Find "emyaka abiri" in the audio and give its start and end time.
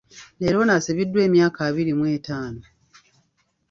1.27-1.91